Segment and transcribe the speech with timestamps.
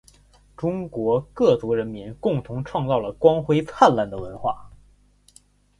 [0.57, 4.71] 中国各族人民共同创造了光辉灿烂的文化